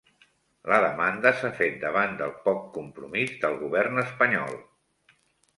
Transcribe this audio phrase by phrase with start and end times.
[0.71, 4.61] La demanda s'ha fet davant del poc compromís del govern espanyol